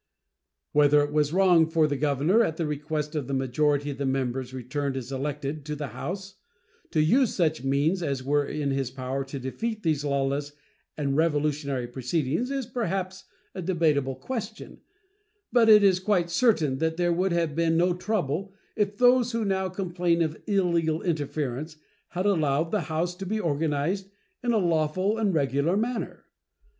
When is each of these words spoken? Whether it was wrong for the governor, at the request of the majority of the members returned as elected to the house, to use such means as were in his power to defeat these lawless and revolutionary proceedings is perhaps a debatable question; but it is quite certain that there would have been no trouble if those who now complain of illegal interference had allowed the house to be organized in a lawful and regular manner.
Whether 0.71 1.01
it 1.03 1.13
was 1.13 1.31
wrong 1.31 1.67
for 1.69 1.85
the 1.85 1.95
governor, 1.95 2.41
at 2.41 2.57
the 2.57 2.65
request 2.65 3.13
of 3.15 3.27
the 3.27 3.35
majority 3.35 3.91
of 3.91 3.99
the 3.99 4.05
members 4.07 4.51
returned 4.51 4.97
as 4.97 5.11
elected 5.11 5.63
to 5.65 5.75
the 5.75 5.89
house, 5.89 6.37
to 6.89 7.03
use 7.03 7.35
such 7.35 7.63
means 7.63 8.01
as 8.01 8.23
were 8.23 8.43
in 8.43 8.71
his 8.71 8.89
power 8.89 9.23
to 9.25 9.37
defeat 9.37 9.83
these 9.83 10.03
lawless 10.03 10.53
and 10.97 11.15
revolutionary 11.17 11.85
proceedings 11.87 12.49
is 12.49 12.65
perhaps 12.65 13.25
a 13.53 13.61
debatable 13.61 14.15
question; 14.15 14.79
but 15.51 15.69
it 15.69 15.83
is 15.83 15.99
quite 15.99 16.31
certain 16.31 16.79
that 16.79 16.97
there 16.97 17.13
would 17.13 17.31
have 17.31 17.53
been 17.55 17.77
no 17.77 17.93
trouble 17.93 18.55
if 18.75 18.97
those 18.97 19.33
who 19.33 19.45
now 19.45 19.69
complain 19.69 20.23
of 20.23 20.35
illegal 20.47 21.03
interference 21.03 21.75
had 22.07 22.25
allowed 22.25 22.71
the 22.71 22.81
house 22.89 23.13
to 23.13 23.27
be 23.27 23.39
organized 23.39 24.09
in 24.43 24.51
a 24.51 24.57
lawful 24.57 25.19
and 25.19 25.35
regular 25.35 25.77
manner. 25.77 26.25